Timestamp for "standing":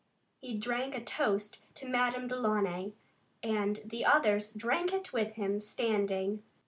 5.61-6.41